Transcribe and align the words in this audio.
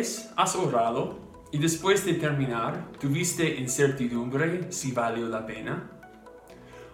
has 0.00 0.56
orado 0.56 1.18
y 1.52 1.58
después 1.58 2.06
de 2.06 2.14
terminar 2.14 2.90
tuviste 2.98 3.56
incertidumbre 3.56 4.72
si 4.72 4.92
valió 4.92 5.28
la 5.28 5.46
pena? 5.46 5.90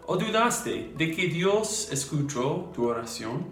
¿O 0.07 0.17
dudaste 0.17 0.93
de 0.97 1.13
que 1.13 1.29
Dios 1.29 1.89
escuchó 1.93 2.73
tu 2.75 2.89
oración? 2.89 3.47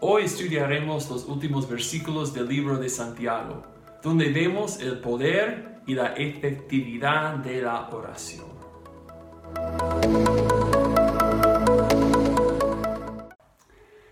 Hoy 0.00 0.24
estudiaremos 0.24 1.08
los 1.08 1.24
últimos 1.26 1.66
versículos 1.66 2.34
del 2.34 2.48
libro 2.48 2.76
de 2.76 2.90
Santiago, 2.90 3.62
donde 4.02 4.30
vemos 4.30 4.80
el 4.80 4.98
poder 5.00 5.80
y 5.86 5.94
la 5.94 6.08
efectividad 6.08 7.36
de 7.36 7.62
la 7.62 7.88
oración. 7.88 8.46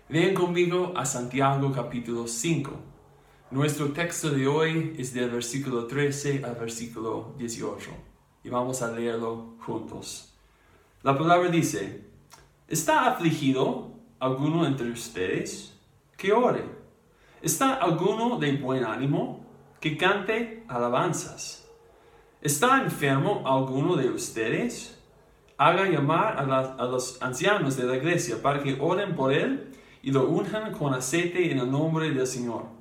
Ven 0.09 0.33
conmigo 0.33 0.93
a 0.95 1.05
Santiago 1.05 1.71
capítulo 1.71 2.27
5. 2.27 2.94
Nuestro 3.55 3.93
texto 3.93 4.31
de 4.31 4.49
hoy 4.49 4.97
es 4.99 5.13
del 5.13 5.29
versículo 5.29 5.87
13 5.87 6.43
al 6.43 6.55
versículo 6.55 7.35
18 7.37 7.89
y 8.43 8.49
vamos 8.49 8.81
a 8.81 8.91
leerlo 8.91 9.55
juntos. 9.61 10.33
La 11.03 11.17
palabra 11.17 11.47
dice, 11.47 12.01
¿está 12.67 13.07
afligido 13.07 13.93
alguno 14.19 14.65
entre 14.65 14.91
ustedes? 14.91 15.73
Que 16.17 16.33
ore. 16.33 16.65
¿Está 17.41 17.75
alguno 17.75 18.39
de 18.39 18.57
buen 18.57 18.83
ánimo? 18.83 19.45
Que 19.79 19.95
cante 19.95 20.65
alabanzas. 20.67 21.65
¿Está 22.41 22.83
enfermo 22.83 23.41
alguno 23.45 23.95
de 23.95 24.09
ustedes? 24.09 24.99
Haga 25.57 25.87
llamar 25.87 26.37
a, 26.39 26.85
los 26.87 27.21
ancianos 27.21 27.77
de 27.77 27.85
la 27.85 27.95
iglesia 27.95 28.41
para 28.41 28.61
que 28.61 28.77
oren 28.81 29.15
por 29.15 29.31
él 29.31 29.71
y 30.03 30.11
lo 30.11 30.27
unjan 30.27 30.73
con 30.73 30.93
aceite 30.93 31.49
en 31.49 31.59
el 31.59 31.71
nombre 31.71 32.11
del 32.11 32.27
Señor. 32.27 32.74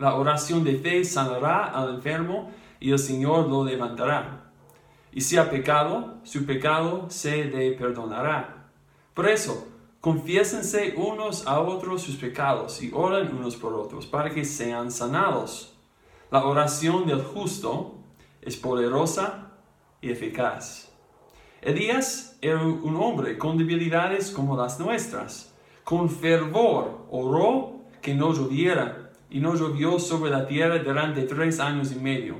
La 0.00 0.16
oración 0.16 0.64
de 0.64 0.76
fe 0.76 1.04
sanará 1.04 1.66
al 1.66 1.94
enfermo 1.94 2.50
y 2.80 2.90
el 2.90 2.98
Señor 2.98 3.48
lo 3.48 3.64
levantará 3.64 4.50
y 5.12 5.20
si 5.22 5.36
ha 5.36 5.50
pecado, 5.50 6.18
su 6.22 6.46
pecado 6.46 7.06
se 7.08 7.44
le 7.44 7.72
perdonará. 7.72 8.68
Por 9.14 9.28
eso, 9.28 9.68
confiésense 10.00 10.94
unos 10.96 11.46
a 11.46 11.60
otros 11.60 12.02
sus 12.02 12.16
pecados 12.16 12.80
y 12.82 12.90
oren 12.92 13.34
unos 13.34 13.56
por 13.56 13.74
otros 13.74 14.06
para 14.06 14.30
que 14.30 14.44
sean 14.44 14.90
sanados. 14.90 15.74
La 16.30 16.44
oración 16.44 17.06
del 17.06 17.22
justo 17.22 17.96
es 18.40 18.56
poderosa 18.56 19.50
y 20.00 20.10
eficaz. 20.10 20.92
Elías 21.60 22.38
era 22.40 22.62
un 22.62 22.96
hombre 22.96 23.36
con 23.36 23.58
debilidades 23.58 24.30
como 24.30 24.56
las 24.56 24.78
nuestras. 24.78 25.52
Con 25.82 26.08
fervor 26.08 27.06
oró 27.10 27.80
que 28.00 28.14
no 28.14 28.32
lloviera 28.32 29.09
y 29.30 29.40
no 29.40 29.54
llovió 29.54 29.98
sobre 29.98 30.30
la 30.30 30.46
tierra 30.46 30.78
durante 30.78 31.22
tres 31.22 31.60
años 31.60 31.92
y 31.92 31.96
medio. 31.96 32.36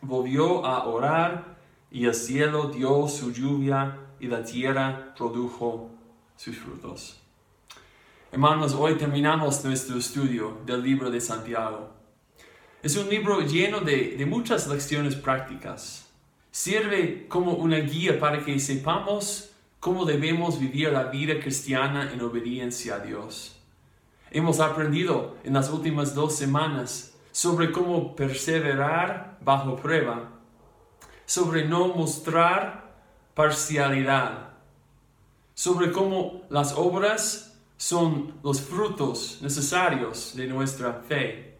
Volvió 0.00 0.64
a 0.64 0.86
orar 0.86 1.56
y 1.90 2.06
el 2.06 2.14
cielo 2.14 2.68
dio 2.68 3.08
su 3.08 3.32
lluvia 3.32 3.98
y 4.20 4.28
la 4.28 4.44
tierra 4.44 5.14
produjo 5.16 5.90
sus 6.36 6.56
frutos. 6.56 7.20
Hermanos, 8.30 8.74
hoy 8.74 8.94
terminamos 8.94 9.64
nuestro 9.64 9.98
estudio 9.98 10.58
del 10.64 10.82
libro 10.82 11.10
de 11.10 11.20
Santiago. 11.20 11.90
Es 12.82 12.96
un 12.96 13.08
libro 13.08 13.40
lleno 13.40 13.80
de, 13.80 14.16
de 14.16 14.26
muchas 14.26 14.66
lecciones 14.68 15.16
prácticas. 15.16 16.08
Sirve 16.50 17.26
como 17.28 17.54
una 17.54 17.78
guía 17.78 18.18
para 18.20 18.44
que 18.44 18.58
sepamos 18.60 19.50
cómo 19.80 20.04
debemos 20.04 20.60
vivir 20.60 20.92
la 20.92 21.04
vida 21.04 21.38
cristiana 21.40 22.12
en 22.12 22.20
obediencia 22.20 22.96
a 22.96 23.00
Dios. 23.00 23.55
Hemos 24.30 24.60
aprendido 24.60 25.36
en 25.44 25.54
las 25.54 25.70
últimas 25.70 26.14
dos 26.14 26.36
semanas 26.36 27.14
sobre 27.32 27.72
cómo 27.72 28.16
perseverar 28.16 29.38
bajo 29.40 29.76
prueba 29.76 30.36
sobre 31.26 31.64
no 31.66 31.88
mostrar 31.88 32.94
parcialidad, 33.34 34.50
sobre 35.54 35.92
cómo 35.92 36.42
las 36.48 36.72
obras 36.72 37.58
son 37.76 38.34
los 38.42 38.60
frutos 38.60 39.40
necesarios 39.42 40.34
de 40.36 40.46
nuestra 40.46 41.02
fe, 41.06 41.58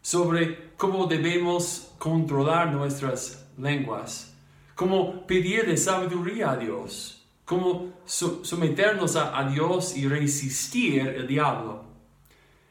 sobre 0.00 0.72
cómo 0.76 1.06
debemos 1.06 1.92
controlar 1.98 2.72
nuestras 2.72 3.46
lenguas, 3.58 4.34
cómo 4.74 5.26
pedirle 5.26 5.76
sabiduría 5.76 6.52
a 6.52 6.56
Dios, 6.56 7.22
cómo 7.44 7.92
someternos 8.06 9.16
a, 9.16 9.46
Dios 9.48 9.96
y 9.96 10.08
resistir 10.08 11.06
el 11.06 11.28
diablo 11.28 11.84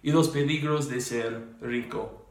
y 0.03 0.12
los 0.12 0.30
peligros 0.30 0.90
de 0.90 1.02
ser 1.02 1.56
rico. 1.62 2.28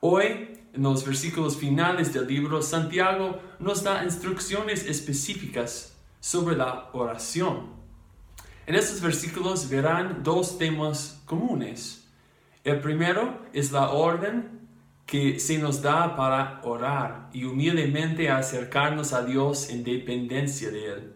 Hoy 0.00 0.58
en 0.74 0.82
los 0.82 1.04
versículos 1.04 1.56
finales 1.56 2.12
del 2.12 2.26
libro, 2.26 2.60
Santiago 2.62 3.40
nos 3.58 3.82
da 3.82 4.04
instrucciones 4.04 4.86
específicas 4.86 5.96
sobre 6.20 6.56
la 6.56 6.90
oración. 6.92 7.70
En 8.66 8.74
estos 8.74 9.00
versículos 9.00 9.68
verán 9.70 10.22
dos 10.22 10.58
temas 10.58 11.22
comunes. 11.24 12.06
El 12.64 12.80
primero 12.80 13.40
es 13.52 13.72
la 13.72 13.90
orden 13.90 14.68
que 15.06 15.40
se 15.40 15.58
nos 15.58 15.80
da 15.80 16.14
para 16.16 16.60
orar 16.64 17.30
y 17.32 17.44
humildemente 17.44 18.28
acercarnos 18.28 19.14
a 19.14 19.24
Dios 19.24 19.70
en 19.70 19.82
dependencia 19.82 20.70
de 20.70 20.84
Él. 20.92 21.12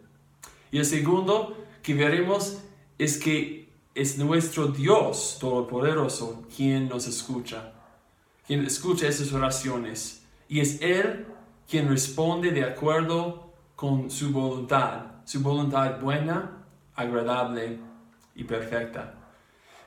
Y 0.70 0.78
el 0.78 0.87
segundo 0.87 1.62
que 1.82 1.93
veremos 1.93 2.59
es 2.97 3.19
que 3.19 3.62
es 3.94 4.19
nuestro 4.19 4.69
Dios 4.69 5.38
Todopoderoso 5.41 6.44
quien 6.54 6.88
nos 6.88 7.06
escucha 7.06 7.72
quien 8.47 8.64
escucha 8.66 9.08
esas 9.08 9.32
oraciones 9.32 10.26
y 10.48 10.60
es 10.60 10.80
Él 10.82 11.26
quien 11.69 11.88
responde 11.88 12.50
de 12.50 12.64
acuerdo 12.64 13.52
con 13.76 14.10
su 14.10 14.31
voluntad, 14.31 15.06
su 15.25 15.41
voluntad 15.41 16.00
buena, 16.00 16.64
agradable 16.94 17.78
y 18.34 18.44
perfecta. 18.44 19.14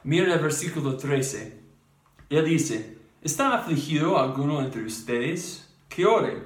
Miren 0.03 0.31
el 0.31 0.39
versículo 0.39 0.97
13. 0.97 1.61
Él 2.29 2.45
dice, 2.45 2.97
¿está 3.21 3.53
afligido 3.53 4.17
alguno 4.17 4.61
entre 4.61 4.83
ustedes? 4.83 5.71
Que 5.88 6.05
ore. 6.05 6.44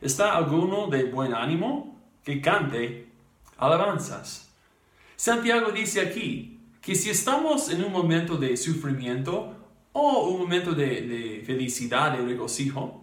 ¿Está 0.00 0.36
alguno 0.36 0.88
de 0.88 1.04
buen 1.04 1.32
ánimo? 1.32 1.98
Que 2.22 2.40
cante 2.40 3.08
alabanzas. 3.56 4.52
Santiago 5.16 5.70
dice 5.70 6.00
aquí 6.02 6.53
que 6.84 6.94
si 6.94 7.08
estamos 7.08 7.70
en 7.70 7.82
un 7.82 7.90
momento 7.90 8.36
de 8.36 8.56
sufrimiento 8.58 9.54
o 9.92 10.28
un 10.28 10.40
momento 10.40 10.72
de, 10.72 11.42
felicidad, 11.46 12.12
de 12.12 12.22
regocijo, 12.22 13.00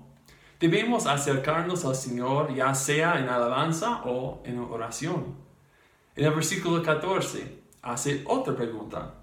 debemos 0.59 1.07
acercarnos 1.07 1.83
al 1.83 1.95
Señor 1.95 2.53
ya 2.53 2.75
sea 2.75 3.17
en 3.19 3.27
alabanza 3.27 4.03
o 4.05 4.43
en 4.45 4.59
oración. 4.59 5.35
En 6.15 6.25
el 6.25 6.31
versículo 6.31 6.83
14 6.83 7.59
hace 7.81 8.21
otra 8.27 8.55
pregunta. 8.55 9.15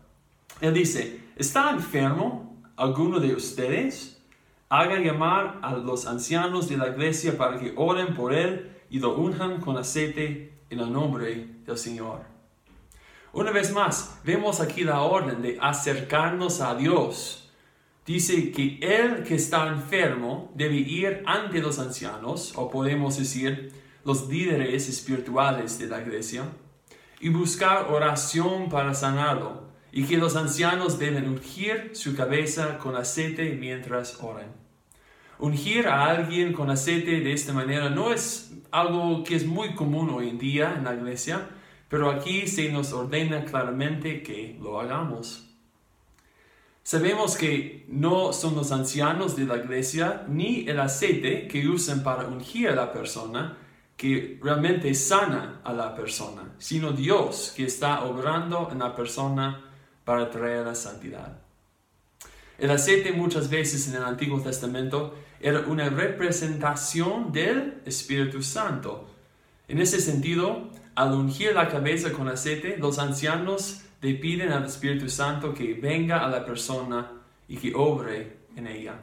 Él 0.61 0.75
dice, 0.75 1.21
¿está 1.37 1.71
enfermo 1.71 2.61
alguno 2.75 3.21
de 3.21 3.37
ustedes? 3.37 4.21
Haga 4.69 4.99
llamar 4.99 5.61
a 5.63 5.75
los 5.75 6.05
ancianos 6.05 6.69
de 6.69 6.79
la 6.79 6.89
iglesia 6.89 7.39
para 7.39 7.61
que 7.61 7.75
oren 7.77 8.13
por 8.13 8.35
él 8.35 8.77
y 8.91 8.99
lo 8.99 9.15
unjan 9.15 9.61
con 9.61 9.79
aceite 9.79 10.59
en 10.69 10.81
el 10.81 10.93
nombre 10.93 11.61
del 11.65 11.79
Señor. 11.79 12.38
Una 13.39 13.53
vez 13.53 13.71
más, 13.71 14.19
vemos 14.25 14.59
aquí 14.59 14.83
la 14.83 15.03
orden 15.03 15.43
de 15.43 15.59
acercarnos 15.61 16.61
a 16.61 16.75
Dios 16.75 17.49
dice 18.05 18.51
que 18.51 18.81
el 18.83 19.23
que 19.23 19.37
está 19.37 19.69
enfermo 19.69 20.51
debe 20.57 20.75
ir 20.75 21.23
ante 21.25 21.61
los 21.61 21.79
ancianos, 21.79 22.53
o 22.57 22.69
podemos 22.69 23.17
decir 23.17 23.73
los 24.05 24.27
líderes 24.27 24.89
espirituales 24.89 25.79
de 25.79 25.87
la 25.87 26.01
iglesia, 26.01 26.47
y 27.21 27.29
buscar 27.29 27.93
oración 27.93 28.69
para 28.69 28.93
sanarlo, 28.93 29.69
y 29.93 30.03
que 30.03 30.19
los 30.19 30.35
ancianos 30.35 30.99
deben 30.99 31.29
ungir 31.29 31.93
su 31.93 32.17
cabeza 32.17 32.79
con 32.79 32.97
aceite 32.97 33.55
mientras 33.55 34.19
oran. 34.21 34.49
Ungir 35.39 35.87
a 35.87 36.07
alguien 36.07 36.53
con 36.53 36.71
aceite 36.71 37.21
de 37.21 37.33
esta 37.33 37.53
manera 37.53 37.89
no 37.89 38.13
es 38.13 38.53
algo 38.73 39.23
que 39.23 39.37
es 39.37 39.47
muy 39.47 39.77
común 39.77 40.11
hoy 40.11 40.29
en 40.29 40.39
día 40.39 40.75
en 40.77 40.83
la 40.83 40.95
iglesia, 40.97 41.51
pero 41.89 42.11
aquí 42.11 42.47
se 42.47 42.71
nos 42.71 42.93
ordena 42.93 43.45
claramente 43.45 44.23
que 44.23 44.59
lo 44.61 44.81
hagamos. 44.81 45.45
Sabemos 46.83 47.37
que 47.37 47.85
no 47.89 48.33
son 48.33 48.55
los 48.55 48.73
ancianos 48.73 49.37
de 49.37 49.45
la 49.45 49.57
iglesia 49.57 50.25
ni 50.29 50.67
el 50.69 50.81
aceite 50.81 51.47
que 51.47 51.69
usan 51.69 52.03
para 52.03 52.27
ungir 52.27 52.69
a 52.69 52.75
la 52.75 52.93
persona 52.93 53.59
que 53.97 54.39
realmente 54.43 54.95
sana 54.95 55.61
a 55.65 55.73
la 55.73 55.95
persona, 55.95 56.55
sino 56.59 56.93
Dios 56.93 57.53
que 57.57 57.65
está 57.65 58.05
obrando 58.05 58.69
en 58.71 58.79
la 58.79 58.95
persona 58.95 59.65
para 60.05 60.31
traer 60.31 60.65
la 60.65 60.75
santidad. 60.75 61.39
El 62.59 62.71
aceite 62.71 63.13
muchas 63.13 63.51
veces 63.51 63.89
en 63.89 63.97
el 63.97 64.05
Antiguo 64.05 64.41
Testamento 64.41 65.15
era 65.41 65.61
una 65.61 65.91
representación 65.91 67.33
del 67.33 67.83
Espíritu 67.85 68.43
Santo. 68.43 69.11
En 69.69 69.81
ese 69.81 70.01
sentido, 70.01 70.71
al 70.99 71.13
ungir 71.13 71.55
la 71.55 71.69
cabeza 71.69 72.11
con 72.13 72.27
aceite, 72.27 72.77
los 72.77 72.99
ancianos 72.99 73.83
le 74.01 74.15
piden 74.15 74.51
al 74.51 74.65
Espíritu 74.65 75.09
Santo 75.09 75.55
que 75.55 75.75
venga 75.75 76.27
a 76.27 76.29
la 76.29 76.45
persona 76.45 77.13
y 77.47 77.57
que 77.57 77.73
obre 77.73 78.39
en 78.57 78.67
ella. 78.67 78.99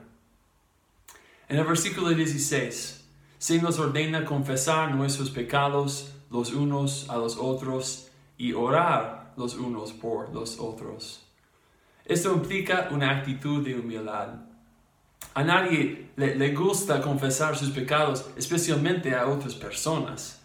En 1.47 1.57
el 1.57 1.63
versículo 1.63 2.09
16, 2.09 3.05
se 3.37 3.61
nos 3.61 3.79
ordena 3.79 4.25
confesar 4.25 4.93
nuestros 4.93 5.29
pecados 5.29 6.11
los 6.29 6.51
unos 6.51 7.09
a 7.09 7.15
los 7.15 7.37
otros 7.37 8.09
y 8.37 8.51
orar 8.51 9.31
los 9.37 9.55
unos 9.55 9.93
por 9.93 10.33
los 10.33 10.59
otros. 10.59 11.23
Esto 12.03 12.33
implica 12.33 12.89
una 12.91 13.11
actitud 13.11 13.63
de 13.63 13.73
humildad. 13.73 14.33
A 15.33 15.43
nadie 15.45 16.09
le, 16.17 16.53
gusta 16.53 16.99
confesar 16.99 17.57
sus 17.57 17.69
pecados, 17.69 18.25
especialmente 18.35 19.15
a 19.15 19.27
otras 19.27 19.55
personas. 19.55 20.41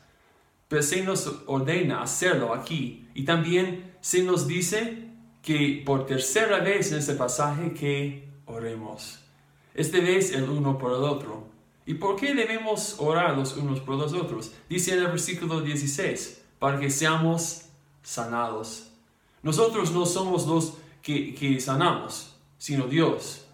Pero 0.71 0.85
se 0.85 1.03
nos 1.03 1.29
ordena 1.47 2.01
hacerlo 2.01 2.55
aquí. 2.55 3.09
Y 3.13 3.25
también 3.25 3.97
se 4.01 4.23
nos 4.23 4.47
dice 4.47 5.09
que 5.43 5.83
por 5.85 6.07
tercera 6.07 6.61
vez 6.61 6.93
en 6.93 6.99
este 6.99 7.15
pasaje 7.15 7.75
que 7.75 8.29
oremos. 8.47 9.19
Esta 9.75 9.99
vez 9.99 10.33
el 10.33 10.49
uno 10.49 10.79
por 10.79 10.93
el 10.93 11.03
otro. 11.03 11.49
¿Y 11.87 11.95
por 11.95 12.15
qué 12.15 12.37
debemos 12.37 12.95
orar 13.01 13.37
los 13.37 13.57
unos 13.57 13.81
por 13.81 13.97
los 13.97 14.13
otros? 14.13 14.53
Dice 14.69 14.93
en 14.93 15.01
el 15.01 15.09
versículo 15.09 15.61
16, 15.61 16.41
para 16.61 16.79
que 16.79 16.89
seamos 16.89 17.63
sanados. 18.05 18.93
Nosotros 19.43 19.91
no 19.91 20.07
somos 20.07 20.47
los 20.47 20.75
que, 21.03 21.35
que 21.35 21.59
sanamos, 21.59 22.37
sino 22.59 22.87
Dios. 22.87 23.45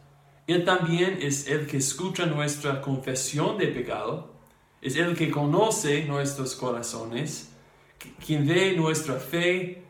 Él 0.47 0.67
también 0.67 1.19
es 1.23 1.49
el 1.49 1.67
que 1.67 1.79
escucha 1.79 2.27
nuestra 2.27 2.83
confesión 2.83 3.57
de 3.57 3.69
pecado, 3.69 4.36
es 4.81 4.97
el 4.97 5.17
que 5.17 5.31
conoce 5.31 6.05
nuestros 6.05 6.55
corazones, 6.55 7.53
quien 8.25 8.47
ve 8.47 8.75
nuestra 8.77 9.17
fe 9.17 9.83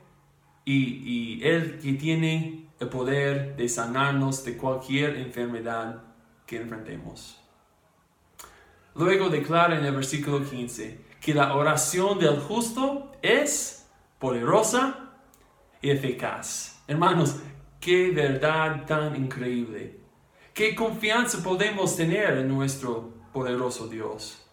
y, 0.65 1.43
Él 1.43 1.79
que 1.81 1.93
tiene 1.95 2.69
el 2.79 2.89
poder 2.89 3.57
de 3.57 3.69
sanarnos 3.69 4.45
de 4.45 4.57
cualquier 4.57 5.17
enfermedad 5.17 6.03
que 6.47 6.57
enfrentemos. 6.61 7.41
Luego 8.95 9.29
declara 9.29 9.79
en 9.79 9.85
el 9.85 9.95
versículo 9.95 10.49
15 10.49 11.05
que 11.21 11.35
la 11.35 11.55
oración 11.55 12.19
del 12.19 12.39
justo 12.41 13.13
es 13.23 13.87
poderosa 14.19 15.13
y 15.83 15.91
eficaz. 15.91 16.83
Hermanos, 16.87 17.37
qué 17.81 18.11
verdad 18.11 18.87
tan 18.87 19.17
increíble. 19.17 20.01
Qué 20.55 20.75
confianza 20.75 21.43
podemos 21.43 21.97
tener 21.97 22.39
en 22.39 22.49
nuestro 22.49 23.13
poderoso 23.33 23.89
Dios. 23.89 24.46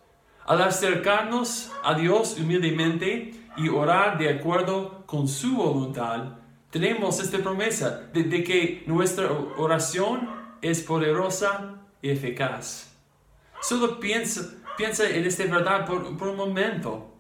Al 0.46 0.62
acercarnos 0.62 1.72
a 1.84 1.94
Dios 1.94 2.38
humildemente 2.38 3.34
y 3.56 3.70
orar 3.70 4.18
de 4.18 4.30
acuerdo 4.30 5.04
con 5.06 5.28
su 5.28 5.56
voluntad, 5.56 6.34
tenemos 6.70 7.20
esta 7.20 7.38
promesa 7.38 8.10
de, 8.12 8.44
que 8.44 8.84
nuestra 8.86 9.32
oración 9.58 10.30
es 10.62 10.82
poderosa 10.82 11.76
y 12.02 12.10
eficaz. 12.10 12.92
Solo 13.62 14.00
piensa, 14.00 14.56
piensa 14.76 15.10
en 15.10 15.26
esta 15.26 15.46
verdad 15.46 15.86
por, 15.86 16.18
por 16.18 16.28
un 16.30 16.36
momento. 16.36 17.14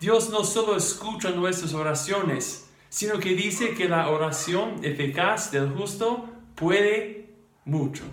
Dios 0.00 0.30
no 0.30 0.42
solo 0.44 0.76
escucha 0.76 1.30
nuestras 1.30 1.74
oraciones, 1.74 2.70
sino 2.88 3.18
que 3.18 3.34
dice 3.34 3.74
que 3.74 3.88
la 3.88 4.08
oración 4.08 4.76
eficaz 4.82 5.50
del 5.50 5.68
justo 5.70 6.30
puede 6.54 7.34
mucho. 7.64 8.04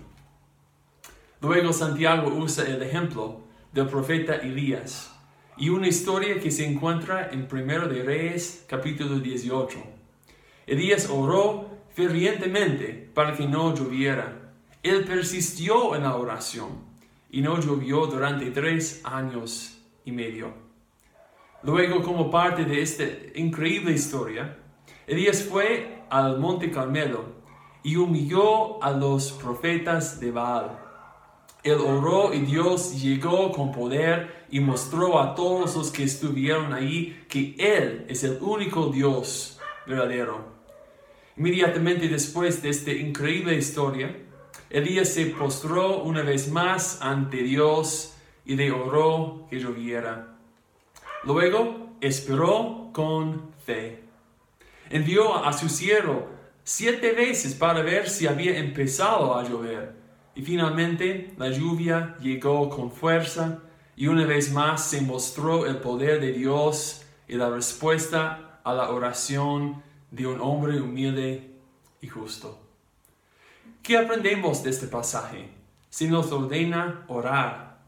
Luego 1.40 1.72
Santiago 1.72 2.28
usa 2.34 2.66
el 2.66 2.82
ejemplo 2.82 3.41
del 3.72 3.86
profeta 3.88 4.36
Elías 4.36 5.12
y 5.56 5.70
una 5.70 5.88
historia 5.88 6.38
que 6.40 6.50
se 6.50 6.66
encuentra 6.66 7.30
en 7.30 7.48
1 7.50 7.88
de 7.88 8.02
Reyes 8.02 8.64
capítulo 8.68 9.18
18. 9.18 9.78
Elías 10.66 11.08
oró 11.10 11.70
fervientemente 11.94 13.10
para 13.14 13.34
que 13.34 13.46
no 13.46 13.74
lloviera. 13.74 14.52
Él 14.82 15.04
persistió 15.04 15.94
en 15.94 16.02
la 16.02 16.16
oración 16.16 16.80
y 17.30 17.40
no 17.40 17.58
llovió 17.60 18.06
durante 18.06 18.50
tres 18.50 19.00
años 19.04 19.78
y 20.04 20.12
medio. 20.12 20.52
Luego, 21.62 22.02
como 22.02 22.30
parte 22.30 22.64
de 22.64 22.82
esta 22.82 23.04
increíble 23.34 23.92
historia, 23.92 24.58
Elías 25.06 25.42
fue 25.42 26.02
al 26.10 26.38
monte 26.38 26.70
Carmelo 26.70 27.24
y 27.82 27.96
humilló 27.96 28.82
a 28.82 28.90
los 28.90 29.32
profetas 29.32 30.20
de 30.20 30.30
Baal. 30.30 30.78
Él 31.62 31.78
oró 31.78 32.34
y 32.34 32.40
Dios 32.40 33.00
llegó 33.00 33.52
con 33.52 33.72
poder 33.72 34.46
y 34.50 34.60
mostró 34.60 35.20
a 35.20 35.34
todos 35.34 35.76
los 35.76 35.90
que 35.90 36.04
estuvieron 36.04 36.72
ahí 36.72 37.24
que 37.28 37.54
Él 37.58 38.04
es 38.08 38.24
el 38.24 38.38
único 38.40 38.88
Dios 38.88 39.60
verdadero. 39.86 40.52
Inmediatamente 41.36 42.08
después 42.08 42.62
de 42.62 42.70
esta 42.70 42.92
increíble 42.92 43.56
historia, 43.56 44.16
Elías 44.70 45.08
se 45.08 45.26
postró 45.26 46.02
una 46.02 46.22
vez 46.22 46.50
más 46.50 47.00
ante 47.00 47.38
Dios 47.42 48.14
y 48.44 48.56
le 48.56 48.70
oró 48.70 49.46
que 49.48 49.58
lloviera. 49.58 50.36
Luego 51.24 51.96
esperó 52.00 52.90
con 52.92 53.52
fe 53.64 54.02
envió 54.92 55.42
a 55.44 55.52
su 55.52 55.68
siervo 55.68 56.28
siete 56.62 57.12
veces 57.12 57.54
para 57.54 57.82
ver 57.82 58.08
si 58.08 58.26
había 58.26 58.58
empezado 58.58 59.36
a 59.36 59.42
llover. 59.42 60.01
Y 60.34 60.42
finalmente 60.42 61.34
la 61.36 61.50
lluvia 61.50 62.16
llegó 62.20 62.70
con 62.70 62.90
fuerza 62.90 63.60
y 63.96 64.06
una 64.06 64.24
vez 64.24 64.52
más 64.52 64.88
se 64.88 65.02
mostró 65.02 65.66
el 65.66 65.76
poder 65.76 66.20
de 66.20 66.32
Dios 66.32 67.02
y 67.28 67.34
la 67.34 67.50
respuesta 67.50 68.60
a 68.64 68.72
la 68.72 68.90
oración 68.90 69.82
de 70.10 70.26
un 70.26 70.40
hombre 70.40 70.80
humilde 70.80 71.50
y 72.00 72.08
justo. 72.08 72.58
¿Qué 73.82 73.98
aprendemos 73.98 74.62
de 74.62 74.70
este 74.70 74.86
pasaje? 74.86 75.50
Si 75.90 76.08
nos 76.08 76.32
ordena 76.32 77.04
orar, 77.08 77.78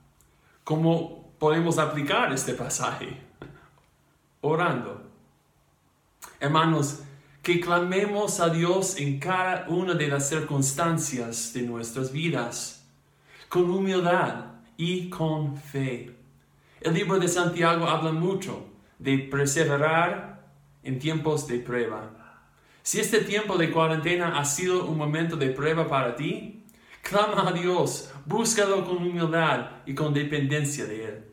¿cómo 0.64 1.32
podemos 1.38 1.78
aplicar 1.78 2.32
este 2.32 2.54
pasaje? 2.54 3.20
Orando. 4.40 5.02
Hermanos, 6.40 7.00
que 7.44 7.60
clamemos 7.60 8.40
a 8.40 8.48
Dios 8.48 8.96
en 8.98 9.20
cada 9.20 9.66
una 9.68 9.92
de 9.92 10.08
las 10.08 10.30
circunstancias 10.30 11.52
de 11.52 11.60
nuestras 11.60 12.10
vidas, 12.10 12.86
con 13.50 13.70
humildad 13.70 14.46
y 14.78 15.10
con 15.10 15.54
fe. 15.58 16.16
El 16.80 16.94
libro 16.94 17.18
de 17.18 17.28
Santiago 17.28 17.86
habla 17.86 18.12
mucho 18.12 18.66
de 18.98 19.18
perseverar 19.18 20.42
en 20.82 20.98
tiempos 20.98 21.46
de 21.46 21.58
prueba. 21.58 22.12
Si 22.82 22.98
este 22.98 23.20
tiempo 23.20 23.58
de 23.58 23.70
cuarentena 23.70 24.38
ha 24.38 24.44
sido 24.46 24.86
un 24.86 24.96
momento 24.96 25.36
de 25.36 25.50
prueba 25.50 25.86
para 25.86 26.16
ti, 26.16 26.64
clama 27.02 27.46
a 27.46 27.52
Dios, 27.52 28.10
búscalo 28.24 28.86
con 28.86 28.96
humildad 28.96 29.82
y 29.84 29.94
con 29.94 30.14
dependencia 30.14 30.86
de 30.86 31.04
Él. 31.04 31.24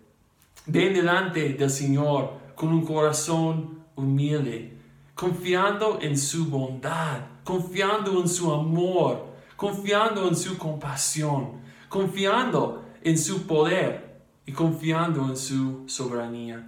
Ven 0.66 0.94
delante 0.94 1.54
del 1.54 1.70
Señor 1.70 2.34
con 2.54 2.68
un 2.74 2.86
corazón 2.86 3.86
humilde 3.96 4.81
confiando 5.22 6.00
en 6.02 6.18
su 6.18 6.48
bondad, 6.48 7.20
confiando 7.44 8.20
en 8.20 8.28
su 8.28 8.52
amor, 8.52 9.36
confiando 9.56 10.28
en 10.28 10.36
su 10.36 10.58
compasión, 10.58 11.62
confiando 11.90 12.84
en 13.04 13.20
su 13.20 13.46
poder 13.46 14.20
y 14.48 14.52
confiando 14.52 15.26
en 15.30 15.38
su 15.38 15.84
soberanía. 15.86 16.68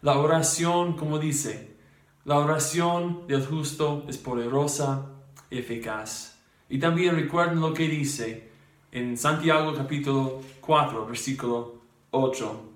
La 0.00 0.18
oración, 0.18 0.94
como 0.94 1.18
dice, 1.18 1.76
la 2.24 2.38
oración 2.38 3.26
del 3.26 3.44
justo 3.44 4.06
es 4.08 4.16
poderosa 4.16 5.10
y 5.50 5.58
eficaz. 5.58 6.38
Y 6.70 6.78
también 6.78 7.14
recuerden 7.14 7.60
lo 7.60 7.74
que 7.74 7.88
dice 7.88 8.52
en 8.90 9.18
Santiago 9.18 9.74
capítulo 9.74 10.40
4, 10.62 11.04
versículo 11.04 11.74
8. 12.10 12.70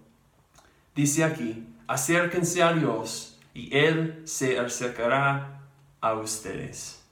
Dice 0.94 1.24
aquí, 1.24 1.66
acérquense 1.86 2.62
a 2.62 2.74
Dios 2.74 3.39
y 3.54 3.76
Él 3.76 4.22
se 4.24 4.58
acercará 4.58 5.60
a 6.00 6.14
ustedes. 6.14 7.04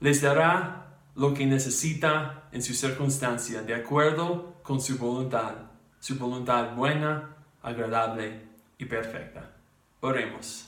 Les 0.00 0.22
dará 0.22 0.88
lo 1.14 1.34
que 1.34 1.46
necesita 1.46 2.48
en 2.52 2.62
su 2.62 2.74
circunstancia, 2.74 3.62
de 3.62 3.74
acuerdo 3.74 4.54
con 4.62 4.80
su 4.80 4.96
voluntad, 4.96 5.54
su 5.98 6.16
voluntad 6.16 6.74
buena, 6.74 7.36
agradable 7.62 8.42
y 8.78 8.84
perfecta. 8.84 9.50
Oremos. 10.00 10.66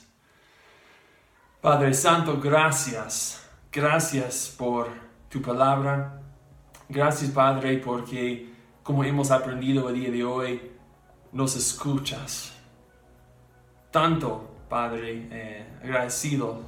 Padre 1.61 1.93
Santo, 1.93 2.39
gracias, 2.41 3.47
gracias 3.71 4.53
por 4.57 4.89
tu 5.29 5.41
palabra. 5.41 6.21
Gracias, 6.89 7.31
Padre, 7.31 7.77
porque 7.77 8.51
como 8.83 9.03
hemos 9.03 9.31
aprendido 9.31 9.87
el 9.87 9.95
día 9.95 10.11
de 10.11 10.23
hoy, 10.25 10.71
nos 11.31 11.55
escuchas 11.55 12.53
tanto 13.91 14.50
Padre, 14.71 15.27
eh, 15.29 15.65
agradecidos 15.83 16.59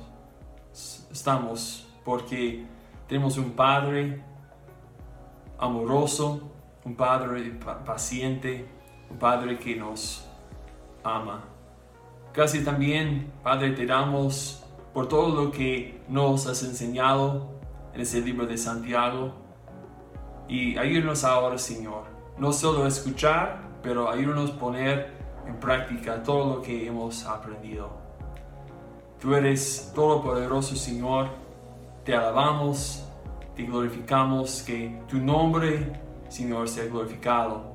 estamos 1.09 1.87
porque 2.03 2.65
tenemos 3.07 3.37
un 3.37 3.51
Padre 3.51 4.21
amoroso, 5.57 6.51
un 6.83 6.95
Padre 6.97 7.57
paciente, 7.85 8.67
un 9.09 9.17
Padre 9.17 9.57
que 9.57 9.77
nos 9.77 10.27
ama. 11.01 11.45
Gracias 12.33 12.65
también, 12.65 13.31
Padre, 13.41 13.71
te 13.71 13.85
damos 13.85 14.65
por 14.93 15.07
todo 15.07 15.45
lo 15.45 15.51
que 15.51 16.01
nos 16.09 16.45
has 16.45 16.61
enseñado 16.63 17.53
en 17.93 18.01
ese 18.01 18.19
libro 18.19 18.45
de 18.45 18.57
Santiago. 18.57 19.33
Y 20.49 20.77
ayúdanos 20.77 21.23
ahora, 21.23 21.57
Señor, 21.57 22.03
no 22.37 22.51
solo 22.51 22.85
escuchar, 22.85 23.61
pero 23.81 24.09
ayúdanos 24.09 24.51
a 24.51 24.59
poner 24.59 25.22
en 25.47 25.59
práctica 25.59 26.21
todo 26.23 26.55
lo 26.55 26.61
que 26.61 26.87
hemos 26.87 27.25
aprendido. 27.25 27.89
Tú 29.19 29.33
eres 29.35 29.91
todopoderoso, 29.95 30.75
Señor. 30.75 31.29
Te 32.03 32.15
alabamos, 32.15 33.05
te 33.55 33.63
glorificamos, 33.63 34.61
que 34.63 34.99
tu 35.07 35.17
nombre, 35.17 35.93
Señor, 36.27 36.67
sea 36.67 36.85
glorificado. 36.85 37.73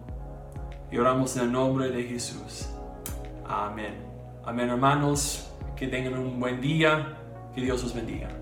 Y 0.91 0.99
oramos 0.99 1.37
en 1.37 1.45
el 1.45 1.53
nombre 1.53 1.89
de 1.89 2.05
Jesús. 2.05 2.69
Amén. 3.47 3.95
Amén, 4.45 4.69
hermanos. 4.69 5.51
Que 5.77 5.89
tengan 5.89 6.19
un 6.19 6.39
buen 6.39 6.61
día. 6.61 7.17
Que 7.55 7.63
Dios 7.63 7.83
os 7.83 7.95
bendiga. 7.95 8.38